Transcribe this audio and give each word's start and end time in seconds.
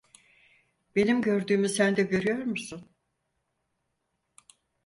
Benim 0.95 1.21
gördüğümü 1.21 1.69
sen 1.69 1.95
de 1.95 2.03
görüyor 2.03 2.37
musun? 2.37 2.89